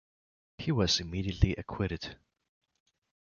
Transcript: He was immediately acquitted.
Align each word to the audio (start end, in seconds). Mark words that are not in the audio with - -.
He 0.57 0.71
was 0.71 0.99
immediately 0.99 1.51
acquitted. 1.55 2.17